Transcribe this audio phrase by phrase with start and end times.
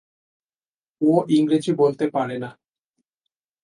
[1.01, 2.49] ও ইংরেজি বলতে পারে না।